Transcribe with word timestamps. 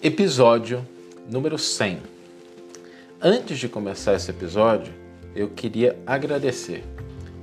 Episódio 0.00 0.86
número 1.28 1.58
100. 1.58 1.98
Antes 3.20 3.58
de 3.58 3.68
começar 3.68 4.14
esse 4.14 4.30
episódio, 4.30 4.94
eu 5.34 5.48
queria 5.48 5.98
agradecer. 6.06 6.84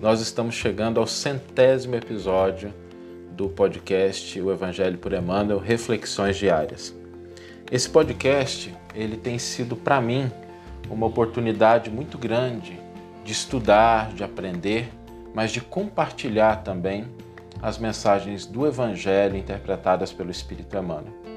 Nós 0.02 0.22
estamos 0.22 0.56
chegando 0.56 0.98
ao 0.98 1.06
centésimo 1.06 1.96
episódio 1.96 2.74
do 3.32 3.50
podcast 3.50 4.40
O 4.40 4.54
Evangelho 4.54 4.98
por 4.98 5.12
Emmanuel 5.12 5.60
Reflexões 5.60 6.38
Diárias. 6.38 6.96
Esse 7.70 7.90
podcast, 7.90 8.74
ele 8.96 9.18
tem 9.18 9.38
sido 9.38 9.76
para 9.76 10.00
mim 10.00 10.32
uma 10.90 11.08
oportunidade 11.08 11.90
muito 11.90 12.18
grande 12.18 12.80
de 13.26 13.34
estudar, 13.34 14.14
de 14.14 14.24
aprender, 14.24 14.90
mas 15.34 15.52
de 15.52 15.60
compartilhar 15.60 16.64
também 16.64 17.06
as 17.62 17.78
mensagens 17.78 18.46
do 18.46 18.66
Evangelho 18.66 19.36
interpretadas 19.36 20.14
pelo 20.14 20.32
Espírito 20.32 20.78
Emmanuel. 20.78 21.35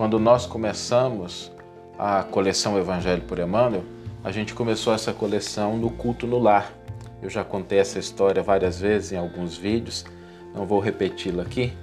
Quando 0.00 0.18
nós 0.18 0.46
começamos 0.46 1.52
a 1.98 2.22
coleção 2.22 2.78
Evangelho 2.78 3.20
por 3.20 3.38
Emmanuel, 3.38 3.84
a 4.24 4.32
gente 4.32 4.54
começou 4.54 4.94
essa 4.94 5.12
coleção 5.12 5.76
no 5.76 5.90
culto 5.90 6.26
no 6.26 6.38
lar. 6.38 6.72
Eu 7.20 7.28
já 7.28 7.44
contei 7.44 7.78
essa 7.78 7.98
história 7.98 8.42
várias 8.42 8.80
vezes 8.80 9.12
em 9.12 9.18
alguns 9.18 9.58
vídeos, 9.58 10.06
não 10.54 10.64
vou 10.64 10.80
repeti-la 10.80 11.42
aqui, 11.42 11.74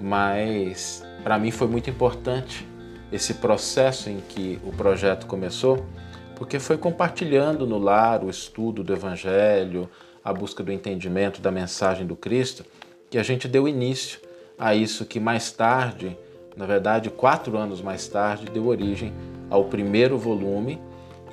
mas 0.00 1.04
para 1.22 1.38
mim 1.38 1.52
foi 1.52 1.68
muito 1.68 1.88
importante 1.88 2.66
esse 3.12 3.34
processo 3.34 4.10
em 4.10 4.18
que 4.18 4.58
o 4.64 4.72
projeto 4.72 5.28
começou, 5.28 5.86
porque 6.34 6.58
foi 6.58 6.76
compartilhando 6.76 7.64
no 7.64 7.78
lar 7.78 8.24
o 8.24 8.28
estudo 8.28 8.82
do 8.82 8.92
Evangelho, 8.92 9.88
a 10.24 10.32
busca 10.32 10.64
do 10.64 10.72
entendimento 10.72 11.40
da 11.40 11.52
mensagem 11.52 12.08
do 12.08 12.16
Cristo, 12.16 12.66
que 13.08 13.18
a 13.18 13.22
gente 13.22 13.46
deu 13.46 13.68
início 13.68 14.18
a 14.58 14.74
isso 14.74 15.06
que 15.06 15.20
mais 15.20 15.52
tarde, 15.52 16.18
na 16.56 16.66
verdade, 16.66 17.10
quatro 17.10 17.56
anos 17.56 17.80
mais 17.80 18.06
tarde, 18.06 18.46
deu 18.46 18.66
origem 18.66 19.12
ao 19.48 19.64
primeiro 19.64 20.18
volume 20.18 20.80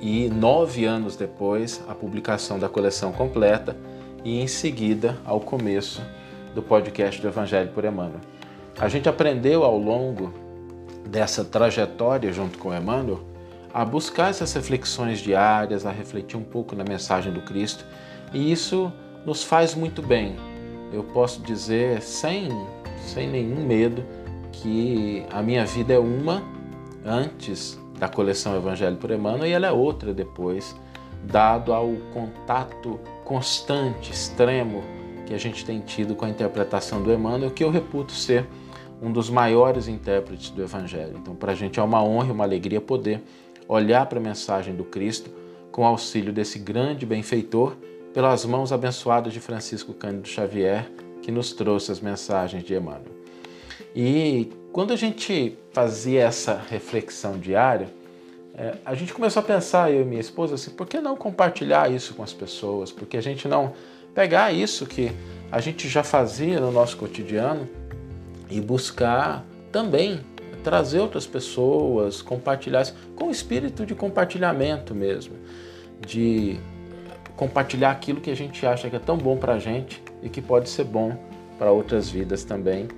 e 0.00 0.28
nove 0.28 0.84
anos 0.84 1.16
depois 1.16 1.82
a 1.88 1.94
publicação 1.94 2.58
da 2.58 2.68
coleção 2.68 3.12
completa 3.12 3.76
e 4.24 4.40
em 4.40 4.46
seguida 4.46 5.18
ao 5.24 5.40
começo 5.40 6.02
do 6.54 6.62
podcast 6.62 7.20
do 7.20 7.28
Evangelho 7.28 7.70
por 7.70 7.84
Emmanuel. 7.84 8.20
A 8.78 8.88
gente 8.88 9.08
aprendeu 9.08 9.62
ao 9.62 9.76
longo 9.76 10.32
dessa 11.06 11.44
trajetória 11.44 12.32
junto 12.32 12.58
com 12.58 12.74
Emmanuel 12.74 13.20
a 13.72 13.84
buscar 13.84 14.30
essas 14.30 14.52
reflexões 14.52 15.20
diárias, 15.20 15.86
a 15.86 15.90
refletir 15.90 16.36
um 16.36 16.42
pouco 16.42 16.74
na 16.74 16.82
mensagem 16.82 17.32
do 17.32 17.40
Cristo, 17.42 17.84
e 18.32 18.50
isso 18.50 18.92
nos 19.24 19.44
faz 19.44 19.74
muito 19.74 20.02
bem. 20.02 20.36
Eu 20.92 21.04
posso 21.04 21.40
dizer 21.42 22.02
sem, 22.02 22.48
sem 22.98 23.28
nenhum 23.28 23.64
medo 23.64 24.04
que 24.62 25.24
a 25.30 25.42
minha 25.42 25.64
vida 25.64 25.94
é 25.94 25.98
uma 25.98 26.42
antes 27.04 27.78
da 27.98 28.08
coleção 28.08 28.56
Evangelho 28.56 28.96
por 28.96 29.10
Emmanuel 29.10 29.46
e 29.46 29.52
ela 29.52 29.66
é 29.66 29.72
outra 29.72 30.12
depois, 30.12 30.76
dado 31.24 31.72
ao 31.72 31.88
contato 32.12 33.00
constante, 33.24 34.12
extremo 34.12 34.82
que 35.26 35.34
a 35.34 35.38
gente 35.38 35.64
tem 35.64 35.80
tido 35.80 36.14
com 36.14 36.24
a 36.24 36.28
interpretação 36.28 37.02
do 37.02 37.12
Emmanuel, 37.12 37.50
que 37.50 37.64
eu 37.64 37.70
reputo 37.70 38.12
ser 38.12 38.46
um 39.00 39.10
dos 39.10 39.30
maiores 39.30 39.88
intérpretes 39.88 40.50
do 40.50 40.62
Evangelho. 40.62 41.16
Então, 41.16 41.34
para 41.34 41.52
a 41.52 41.54
gente 41.54 41.80
é 41.80 41.82
uma 41.82 42.02
honra 42.02 42.28
e 42.28 42.32
uma 42.32 42.44
alegria 42.44 42.80
poder 42.80 43.22
olhar 43.66 44.04
para 44.06 44.18
a 44.18 44.22
mensagem 44.22 44.74
do 44.74 44.84
Cristo 44.84 45.30
com 45.70 45.86
auxílio 45.86 46.32
desse 46.32 46.58
grande 46.58 47.06
benfeitor, 47.06 47.76
pelas 48.12 48.44
mãos 48.44 48.72
abençoadas 48.72 49.32
de 49.32 49.40
Francisco 49.40 49.94
Cândido 49.94 50.28
Xavier, 50.28 50.90
que 51.22 51.30
nos 51.30 51.52
trouxe 51.52 51.92
as 51.92 52.00
mensagens 52.00 52.64
de 52.64 52.74
Emmanuel. 52.74 53.19
E 53.94 54.50
quando 54.72 54.92
a 54.92 54.96
gente 54.96 55.56
fazia 55.72 56.22
essa 56.22 56.60
reflexão 56.68 57.38
diária, 57.38 57.88
é, 58.54 58.74
a 58.84 58.94
gente 58.94 59.12
começou 59.12 59.40
a 59.40 59.44
pensar, 59.44 59.90
eu 59.90 60.02
e 60.02 60.04
minha 60.04 60.20
esposa, 60.20 60.54
assim, 60.54 60.70
por 60.70 60.86
que 60.86 61.00
não 61.00 61.16
compartilhar 61.16 61.90
isso 61.90 62.14
com 62.14 62.22
as 62.22 62.32
pessoas? 62.32 62.92
Por 62.92 63.06
que 63.06 63.16
a 63.16 63.22
gente 63.22 63.48
não 63.48 63.72
pegar 64.14 64.52
isso 64.52 64.86
que 64.86 65.12
a 65.50 65.60
gente 65.60 65.88
já 65.88 66.02
fazia 66.02 66.60
no 66.60 66.70
nosso 66.70 66.96
cotidiano 66.96 67.68
e 68.50 68.60
buscar 68.60 69.44
também 69.72 70.20
trazer 70.62 71.00
outras 71.00 71.26
pessoas, 71.26 72.20
compartilhar 72.20 72.86
com 73.16 73.28
o 73.28 73.30
espírito 73.30 73.86
de 73.86 73.94
compartilhamento 73.94 74.94
mesmo, 74.94 75.34
de 76.06 76.58
compartilhar 77.36 77.90
aquilo 77.90 78.20
que 78.20 78.30
a 78.30 78.36
gente 78.36 78.66
acha 78.66 78.90
que 78.90 78.96
é 78.96 78.98
tão 78.98 79.16
bom 79.16 79.36
para 79.36 79.54
a 79.54 79.58
gente 79.58 80.02
e 80.22 80.28
que 80.28 80.42
pode 80.42 80.68
ser 80.68 80.84
bom 80.84 81.16
para 81.58 81.72
outras 81.72 82.10
vidas 82.10 82.44
também. 82.44 82.88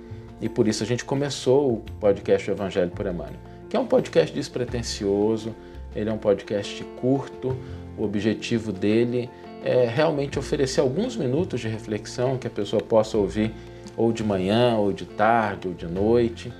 E 0.43 0.49
por 0.49 0.67
isso 0.67 0.83
a 0.83 0.87
gente 0.87 1.05
começou 1.05 1.75
o 1.75 1.85
podcast 2.01 2.51
Evangelho 2.51 2.91
por 2.91 3.07
Emmanuel, 3.07 3.39
que 3.71 3.77
é 3.77 3.81
um 3.81 3.87
podcast 3.87 4.35
despretensioso, 4.35 5.55
ele 5.95 6.11
é 6.11 6.13
um 6.13 6.19
podcast 6.19 6.83
curto, 7.01 7.57
o 7.97 8.03
objetivo 8.03 8.73
dele 8.73 9.31
é 9.65 9.87
realmente 9.87 10.41
oferecer 10.41 10.81
alguns 10.81 11.15
minutos 11.15 11.61
de 11.61 11.69
reflexão 11.69 12.37
que 12.37 12.49
a 12.49 12.51
pessoa 12.51 12.83
possa 12.83 13.17
ouvir 13.17 13.55
ou 13.97 14.13
de 14.13 14.25
manhã, 14.25 14.77
ou 14.77 14.93
de 14.93 15.05
tarde, 15.05 15.69
ou 15.69 15.75
de 15.75 15.87
noite. 15.87 16.53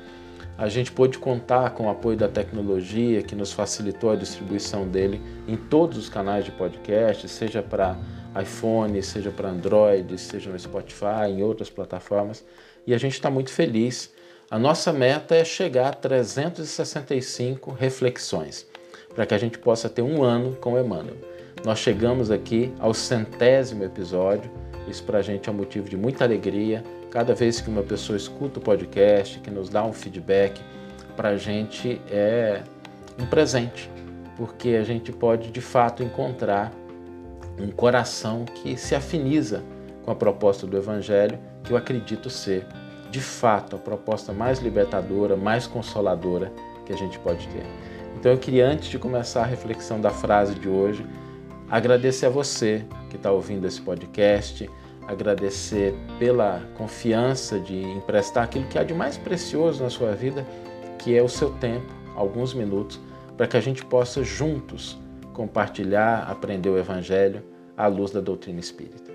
A 0.57 0.69
gente 0.69 0.93
pôde 0.93 1.19
contar 1.19 1.71
com 1.71 1.87
o 1.87 1.91
apoio 1.91 2.17
da 2.17 2.29
tecnologia 2.29 3.21
que 3.23 3.35
nos 3.35 3.53
facilitou 3.53 4.13
a 4.13 4.17
distribuição 4.17 4.87
dele 4.87 5.21
em 5.49 5.57
todos 5.57 5.99
os 5.99 6.09
canais 6.09 6.45
de 6.45 6.53
podcast, 6.53 7.29
seja 7.29 7.61
para 7.63 7.97
iPhone, 8.41 9.03
seja 9.03 9.31
para 9.31 9.49
Android, 9.49 10.17
seja 10.19 10.51
no 10.51 10.59
Spotify, 10.59 11.31
em 11.31 11.43
outras 11.43 11.69
plataformas. 11.69 12.45
E 12.87 12.95
a 12.95 12.99
gente 12.99 13.15
está 13.15 13.31
muito 13.31 13.51
feliz. 13.51 14.13
A 14.51 14.59
nossa 14.59 14.93
meta 14.93 15.35
é 15.35 15.45
chegar 15.45 15.89
a 15.89 15.93
365 15.93 17.71
reflexões, 17.71 18.67
para 19.15 19.25
que 19.25 19.35
a 19.35 19.39
gente 19.39 19.59
possa 19.59 19.89
ter 19.89 20.03
um 20.03 20.23
ano 20.23 20.57
com 20.57 20.79
Emmanuel. 20.79 21.17
Nós 21.65 21.79
chegamos 21.79 22.31
aqui 22.31 22.73
ao 22.79 22.93
centésimo 22.93 23.85
episódio. 23.85 24.51
Isso 24.89 25.05
para 25.05 25.19
a 25.19 25.23
gente 25.23 25.49
é 25.49 25.53
um 25.53 25.55
motivo 25.55 25.89
de 25.89 25.97
muita 25.97 26.25
alegria. 26.25 26.83
Cada 27.11 27.35
vez 27.35 27.61
que 27.61 27.71
uma 27.71 27.83
pessoa 27.83 28.17
escuta 28.17 28.59
o 28.59 28.63
podcast, 28.63 29.39
que 29.39 29.51
nos 29.51 29.69
dá 29.69 29.85
um 29.85 29.93
feedback, 29.93 30.61
para 31.17 31.31
a 31.31 31.37
gente 31.37 32.01
é 32.11 32.63
um 33.19 33.27
presente, 33.27 33.91
porque 34.37 34.71
a 34.71 34.83
gente 34.83 35.13
pode 35.13 35.51
de 35.51 35.61
fato 35.61 36.03
encontrar 36.03 36.73
um 37.61 37.71
coração 37.71 38.45
que 38.45 38.77
se 38.77 38.95
afiniza 38.95 39.63
com 40.05 40.11
a 40.11 40.15
proposta 40.15 40.67
do 40.67 40.77
Evangelho, 40.77 41.39
eu 41.73 41.77
acredito 41.77 42.31
ser, 42.31 42.67
de 43.11 43.21
fato, 43.21 43.77
a 43.77 43.79
proposta 43.79 44.33
mais 44.33 44.59
libertadora, 44.61 45.37
mais 45.37 45.67
consoladora 45.67 46.53
que 46.87 46.93
a 46.93 46.97
gente 46.97 47.19
pode 47.19 47.47
ter. 47.49 47.65
Então 48.17 48.33
eu 48.33 48.39
queria, 48.39 48.67
antes 48.67 48.89
de 48.89 48.99
começar 48.99 49.43
a 49.43 49.47
reflexão 49.47 50.01
da 50.01 50.11
frase 50.11 50.55
de 50.55 50.69
hoje, 50.69 51.05
Agradecer 51.73 52.27
a 52.27 52.29
você 52.29 52.85
que 53.09 53.17
está 53.17 53.33
ouvindo 53.33 53.67
esse 53.67 53.81
podcast, 53.81 54.69
agradecer 55.09 55.95
pela 56.19 56.61
confiança 56.77 57.59
de 57.59 57.81
emprestar 57.83 58.45
aquilo 58.45 58.67
que 58.67 58.79
há 58.79 58.85
de 58.85 58.93
mais 58.93 59.17
precioso 59.17 59.83
na 59.83 59.89
sua 59.89 60.13
vida, 60.15 60.47
que 60.99 61.17
é 61.17 61.23
o 61.23 61.31
seu 61.31 61.49
tempo, 61.55 61.91
alguns 62.15 62.53
minutos, 62.53 63.01
para 63.39 63.47
que 63.47 63.57
a 63.57 63.61
gente 63.63 63.83
possa 63.87 64.23
juntos 64.23 65.01
compartilhar, 65.33 66.31
aprender 66.31 66.69
o 66.69 66.77
Evangelho 66.77 67.43
à 67.75 67.87
luz 67.87 68.11
da 68.11 68.21
doutrina 68.21 68.61
espírita. 68.61 69.12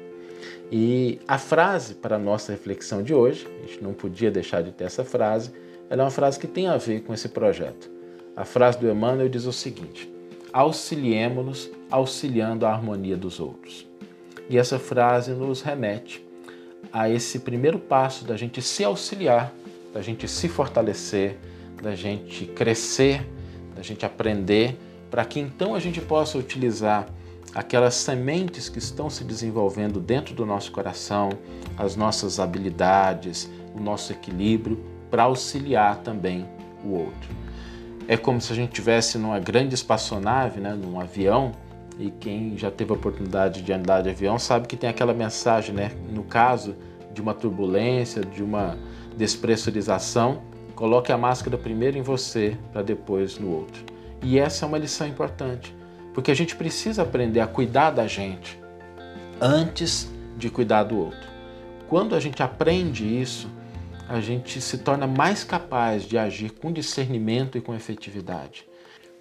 E 0.71 1.19
a 1.27 1.37
frase 1.37 1.95
para 1.95 2.15
a 2.15 2.19
nossa 2.19 2.51
reflexão 2.51 3.01
de 3.01 3.13
hoje, 3.13 3.47
a 3.63 3.67
gente 3.67 3.83
não 3.83 3.93
podia 3.93 4.29
deixar 4.29 4.61
de 4.61 4.71
ter 4.71 4.83
essa 4.83 5.03
frase, 5.03 5.51
ela 5.89 6.01
é 6.01 6.05
uma 6.05 6.11
frase 6.11 6.39
que 6.39 6.47
tem 6.47 6.67
a 6.67 6.77
ver 6.77 7.01
com 7.01 7.13
esse 7.13 7.29
projeto. 7.29 7.89
A 8.35 8.43
frase 8.43 8.77
do 8.77 8.89
Emmanuel 8.89 9.29
diz 9.29 9.45
o 9.45 9.53
seguinte: 9.53 10.11
auxiliemo-nos 10.51 11.69
auxiliando 11.89 12.65
a 12.65 12.71
harmonia 12.71 13.15
dos 13.15 13.39
outros. 13.39 13.87
E 14.49 14.57
essa 14.57 14.79
frase 14.79 15.31
nos 15.31 15.61
remete 15.61 16.25
a 16.91 17.09
esse 17.09 17.39
primeiro 17.39 17.79
passo 17.79 18.25
da 18.25 18.37
gente 18.37 18.61
se 18.61 18.83
auxiliar, 18.83 19.53
da 19.93 20.01
gente 20.01 20.27
se 20.27 20.47
fortalecer, 20.47 21.37
da 21.81 21.95
gente 21.95 22.45
crescer, 22.45 23.25
da 23.75 23.81
gente 23.81 24.05
aprender, 24.05 24.77
para 25.09 25.23
que 25.25 25.39
então 25.39 25.75
a 25.75 25.79
gente 25.79 26.01
possa 26.01 26.37
utilizar 26.37 27.07
aquelas 27.57 27.95
sementes 27.95 28.69
que 28.69 28.77
estão 28.77 29.09
se 29.09 29.23
desenvolvendo 29.23 29.99
dentro 29.99 30.35
do 30.35 30.45
nosso 30.45 30.71
coração, 30.71 31.29
as 31.75 31.95
nossas 31.95 32.39
habilidades, 32.39 33.49
o 33.73 33.79
nosso 33.79 34.13
equilíbrio, 34.13 34.79
para 35.09 35.23
auxiliar 35.23 35.97
também 36.03 36.45
o 36.85 36.89
outro. 36.89 37.35
É 38.07 38.15
como 38.15 38.39
se 38.39 38.53
a 38.53 38.55
gente 38.55 38.73
tivesse 38.73 39.17
numa 39.17 39.39
grande 39.39 39.73
espaçonave, 39.73 40.59
né, 40.59 40.75
num 40.75 40.99
avião, 40.99 41.51
e 41.97 42.11
quem 42.11 42.55
já 42.55 42.69
teve 42.69 42.91
a 42.91 42.95
oportunidade 42.95 43.63
de 43.63 43.73
andar 43.73 44.03
de 44.03 44.09
avião 44.09 44.37
sabe 44.37 44.67
que 44.67 44.77
tem 44.77 44.87
aquela 44.87 45.11
mensagem, 45.11 45.73
né? 45.73 45.91
No 46.11 46.23
caso 46.23 46.75
de 47.11 47.19
uma 47.19 47.33
turbulência, 47.33 48.21
de 48.21 48.43
uma 48.43 48.77
despressurização, 49.17 50.43
coloque 50.75 51.11
a 51.11 51.17
máscara 51.17 51.57
primeiro 51.57 51.97
em 51.97 52.03
você 52.03 52.55
para 52.71 52.83
depois 52.83 53.39
no 53.39 53.51
outro. 53.51 53.83
E 54.21 54.37
essa 54.37 54.63
é 54.63 54.67
uma 54.67 54.77
lição 54.77 55.07
importante, 55.07 55.75
porque 56.17 56.31
a 56.31 56.35
gente 56.35 56.55
precisa 56.55 57.03
aprender 57.03 57.41
a 57.41 57.45
cuidar 57.45 57.91
da 57.91 58.07
gente 58.07 58.59
antes 59.39 60.11
de 60.35 60.49
cuidar 60.49 60.81
do 60.81 60.97
outro. 60.97 61.29
Quando 61.87 62.15
a 62.15 62.19
gente 62.19 62.41
aprende 62.41 63.05
isso, 63.05 63.47
a 64.09 64.19
gente 64.19 64.59
se 64.59 64.79
torna 64.79 65.05
mais 65.05 65.43
capaz 65.43 66.05
de 66.05 66.17
agir 66.17 66.53
com 66.53 66.71
discernimento 66.71 67.55
e 67.55 67.61
com 67.61 67.75
efetividade. 67.75 68.67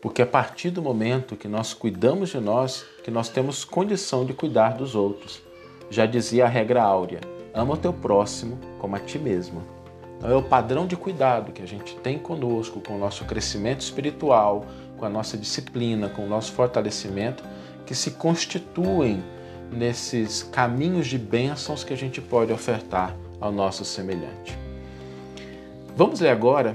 Porque 0.00 0.22
a 0.22 0.26
partir 0.26 0.70
do 0.70 0.80
momento 0.80 1.36
que 1.36 1.48
nós 1.48 1.74
cuidamos 1.74 2.30
de 2.30 2.40
nós, 2.40 2.86
que 3.04 3.10
nós 3.10 3.28
temos 3.28 3.62
condição 3.62 4.24
de 4.24 4.32
cuidar 4.32 4.70
dos 4.70 4.94
outros. 4.94 5.42
Já 5.90 6.06
dizia 6.06 6.46
a 6.46 6.48
regra 6.48 6.82
áurea: 6.82 7.20
ama 7.52 7.74
o 7.74 7.76
teu 7.76 7.92
próximo 7.92 8.58
como 8.78 8.96
a 8.96 9.00
ti 9.00 9.18
mesmo. 9.18 9.62
Então 10.16 10.30
é 10.30 10.34
o 10.34 10.42
padrão 10.42 10.86
de 10.86 10.96
cuidado 10.96 11.52
que 11.52 11.60
a 11.60 11.66
gente 11.66 11.94
tem 11.96 12.18
conosco, 12.18 12.80
com 12.80 12.96
o 12.96 12.98
nosso 12.98 13.26
crescimento 13.26 13.82
espiritual, 13.82 14.64
com 14.96 15.04
a 15.04 15.08
nossa 15.08 15.36
disciplina, 15.36 16.08
com 16.08 16.24
o 16.24 16.28
nosso 16.28 16.52
fortalecimento, 16.52 17.44
que 17.84 17.94
se 17.94 18.12
constituem 18.12 19.22
nesses 19.70 20.42
caminhos 20.42 21.06
de 21.06 21.18
bênçãos 21.18 21.84
que 21.84 21.92
a 21.92 21.96
gente 21.96 22.20
pode 22.20 22.52
ofertar 22.52 23.14
ao 23.40 23.52
nosso 23.52 23.84
semelhante. 23.84 24.56
Vamos 25.96 26.20
ler 26.20 26.30
agora 26.30 26.74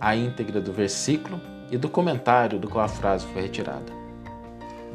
a 0.00 0.14
íntegra 0.14 0.60
do 0.60 0.72
versículo 0.72 1.40
e 1.70 1.76
do 1.76 1.88
comentário 1.88 2.58
do 2.58 2.68
qual 2.68 2.84
a 2.84 2.88
frase 2.88 3.26
foi 3.26 3.42
retirada. 3.42 3.92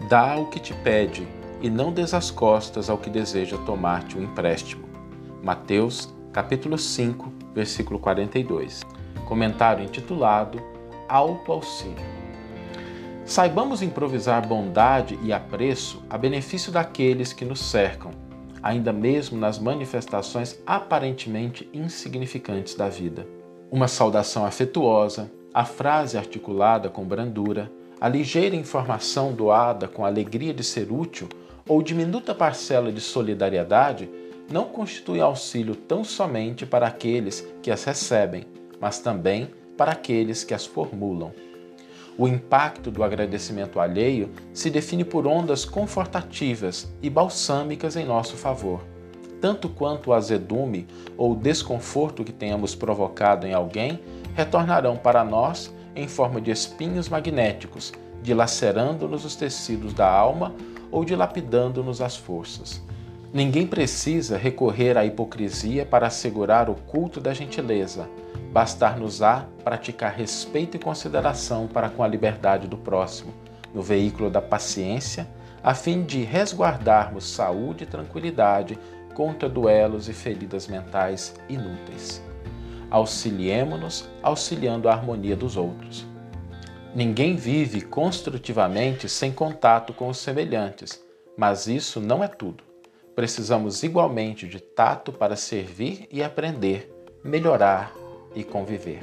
Dá 0.10 0.36
o 0.36 0.48
que 0.48 0.60
te 0.60 0.74
pede 0.74 1.27
e 1.62 1.69
não 1.69 1.92
des 1.92 2.13
as 2.13 2.30
costas 2.30 2.89
ao 2.89 2.98
que 2.98 3.10
deseja 3.10 3.57
tomar-te 3.60 4.18
o 4.18 4.19
um 4.19 4.24
empréstimo. 4.24 4.88
Mateus, 5.42 6.13
capítulo 6.33 6.77
5, 6.77 7.31
versículo 7.54 8.00
42. 8.00 8.81
Comentário 9.25 9.83
intitulado 9.83 10.62
Alto 11.07 11.51
Auxílio. 11.51 12.25
Saibamos 13.25 13.81
improvisar 13.81 14.48
bondade 14.48 15.18
e 15.24 15.33
apreço 15.33 16.04
a 16.07 16.16
benefício 16.16 16.72
daqueles 16.72 17.33
que 17.33 17.44
nos 17.44 17.60
cercam, 17.60 18.12
ainda 18.62 18.94
mesmo 18.94 19.36
nas 19.36 19.57
manifestações 19.57 20.62
aparentemente 20.63 21.68
insignificantes 21.74 22.75
da 22.75 22.88
vida. 22.88 23.27
Uma 23.72 23.88
saudação 23.88 24.45
afetuosa, 24.45 25.31
a 25.51 25.66
frase 25.66 26.19
articulada 26.19 26.88
com 26.88 27.04
brandura, 27.04 27.72
a 28.00 28.07
ligeira 28.07 28.56
informação 28.56 29.33
doada 29.33 29.88
com 29.88 30.06
alegria 30.06 30.54
de 30.54 30.63
ser 30.63 30.92
útil 30.92 31.27
ou 31.68 31.81
diminuta 31.81 32.36
parcela 32.36 32.92
de 32.92 33.01
solidariedade 33.01 34.07
não 34.51 34.66
constitui 34.66 35.19
auxílio 35.19 35.75
tão 35.75 36.04
somente 36.04 36.63
para 36.63 36.86
aqueles 36.86 37.42
que 37.63 37.72
as 37.72 37.83
recebem, 37.83 38.45
mas 38.80 39.00
também 39.00 39.50
para 39.75 39.94
aqueles 39.94 40.44
que 40.44 40.54
as 40.54 40.63
formulam. 40.63 41.33
O 42.17 42.29
impacto 42.29 42.89
do 42.89 43.03
agradecimento 43.03 43.77
alheio 43.77 44.29
se 44.53 44.69
define 44.69 45.03
por 45.03 45.27
ondas 45.27 45.65
confortativas 45.65 46.88
e 47.01 47.09
balsâmicas 47.09 47.97
em 47.97 48.06
nosso 48.06 48.38
favor, 48.38 48.81
tanto 49.41 49.67
quanto 49.67 50.09
o 50.09 50.13
azedume 50.13 50.88
ou 51.17 51.33
o 51.33 51.35
desconforto 51.35 52.23
que 52.23 52.31
tenhamos 52.31 52.73
provocado 52.73 53.45
em 53.45 53.53
alguém 53.53 54.00
retornarão 54.33 54.95
para 54.95 55.25
nós 55.25 55.73
em 55.94 56.07
forma 56.07 56.39
de 56.39 56.51
espinhos 56.51 57.09
magnéticos, 57.09 57.91
dilacerando-nos 58.23 59.25
os 59.25 59.35
tecidos 59.35 59.94
da 59.94 60.09
alma 60.09 60.56
ou 60.89 61.03
dilapidando-nos 61.03 62.01
as 62.01 62.15
forças. 62.15 62.81
Ninguém 63.33 63.67
precisa 63.67 64.38
recorrer 64.38 64.97
à 64.97 65.06
hipocrisia 65.06 65.85
para 65.85 66.07
assegurar 66.07 66.69
o 66.69 66.75
culto 66.75 67.19
da 67.19 67.33
gentileza 67.33 68.07
bastar-nos-á 68.55 69.45
praticar 69.65 70.13
respeito 70.13 70.77
e 70.77 70.79
consideração 70.79 71.67
para 71.67 71.89
com 71.89 72.01
a 72.01 72.07
liberdade 72.07 72.69
do 72.69 72.77
próximo, 72.77 73.33
no 73.73 73.81
veículo 73.81 74.29
da 74.29 74.41
paciência, 74.41 75.27
a 75.61 75.73
fim 75.73 76.05
de 76.05 76.23
resguardarmos 76.23 77.25
saúde 77.25 77.83
e 77.83 77.87
tranquilidade 77.87 78.79
contra 79.13 79.49
duelos 79.49 80.07
e 80.07 80.13
feridas 80.13 80.69
mentais 80.69 81.35
inúteis. 81.49 82.23
Auxiliemo-nos 82.89 84.09
auxiliando 84.23 84.87
a 84.87 84.93
harmonia 84.93 85.35
dos 85.35 85.57
outros. 85.57 86.07
Ninguém 86.95 87.35
vive 87.35 87.81
construtivamente 87.81 89.09
sem 89.09 89.33
contato 89.33 89.91
com 89.91 90.07
os 90.07 90.17
semelhantes, 90.17 91.03
mas 91.37 91.67
isso 91.67 91.99
não 91.99 92.23
é 92.23 92.29
tudo. 92.29 92.63
Precisamos 93.13 93.83
igualmente 93.83 94.47
de 94.47 94.61
tato 94.61 95.11
para 95.11 95.35
servir 95.35 96.07
e 96.09 96.23
aprender, 96.23 96.89
melhorar 97.21 98.04
e 98.35 98.43
conviver. 98.43 98.99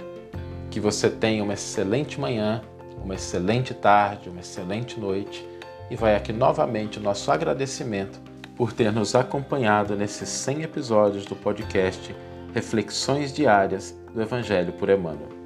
Que 0.71 0.81
você 0.81 1.09
tenha 1.11 1.43
uma 1.43 1.55
excelente 1.55 2.21
manhã, 2.21 2.63
uma 3.03 3.15
excelente 3.15 3.75
tarde, 3.75 4.29
uma 4.29 4.41
excelente 4.41 4.99
noite 4.99 5.47
e 5.91 5.97
vai 5.97 6.15
aqui 6.15 6.33
novamente 6.33 6.99
o 6.99 7.03
nosso 7.03 7.31
agradecimento 7.31 8.21
por 8.57 8.73
ter 8.73 8.93
nos 8.93 9.15
acompanhado 9.15 9.97
nesses 9.97 10.29
100 10.29 10.63
episódios 10.63 11.27
do 11.27 11.35
podcast 11.35 12.15
Reflexões 12.55 13.33
Diárias 13.33 13.97
do 14.15 14.21
Evangelho 14.21 14.73
por 14.75 14.89
Emmanuel. 14.89 15.42